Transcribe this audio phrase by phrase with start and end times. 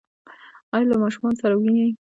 [0.75, 1.89] ایا له ماشومانو سره وینئ؟